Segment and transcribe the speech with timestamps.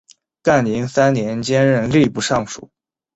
[0.41, 2.71] 干宁三年兼任吏部尚书。